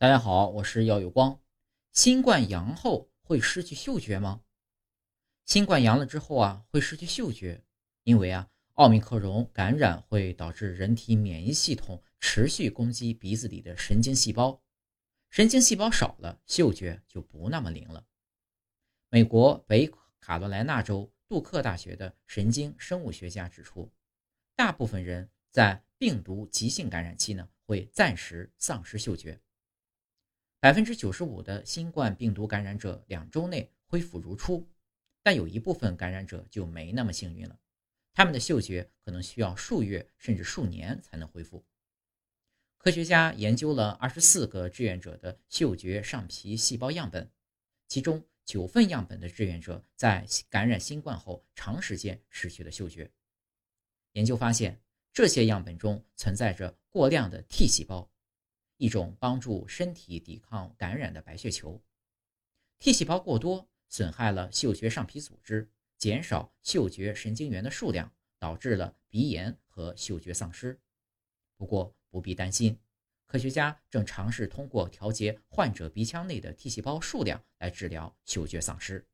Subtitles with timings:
[0.00, 1.38] 大家好，我是耀有光。
[1.92, 4.40] 新冠阳后会失去嗅觉吗？
[5.44, 7.62] 新冠阳了之后啊，会失去嗅觉，
[8.04, 14.62] 因为啊，奥密克戎感染会导致人体免疫系统持续攻击鼻子里的神经细胞，
[15.28, 18.02] 神经细胞少了，嗅觉就不那么灵了。
[19.10, 23.92] 美国北卡罗来纳州杜克大学的神经生物学家指出，
[24.56, 29.38] 大部分人在病毒急性感染期呢，会暂时丧失嗅觉。
[30.60, 34.68] 百分之九十五的新冠病毒感染者两周内恢复如初，
[35.22, 37.58] 但有一部分感染者就没那么幸运了，
[38.12, 41.64] 他们的嗅觉可能需要数月甚至数年才能恢复。
[42.76, 47.30] 科学家研究了二十四个志愿者的嗅觉上皮细胞样本，
[47.88, 53.10] 其中九份样本的志愿者在感染新冠后长时间失去了嗅觉。
[54.12, 54.78] 研究发现，
[55.10, 58.10] 这些样本中存在着过量的 T 细胞。
[58.80, 61.78] 一种帮助身体抵抗感染的白血球
[62.78, 70.80] ，T 细胞过多损害了嗅觉上皮组织，减少嗅觉神经元的数量，导致了鼻炎和嗅觉丧失。
[71.58, 72.80] 不过不必担心，
[73.26, 79.06] 科学家正尝试通过调节患者鼻腔内的 T 细胞数量来治疗嗅觉丧失。